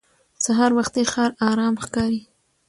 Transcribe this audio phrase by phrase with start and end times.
[0.43, 2.21] سهار وختي ښار ارام ښکاري